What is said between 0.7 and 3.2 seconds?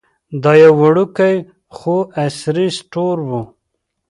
وړوکی خو عصري سټور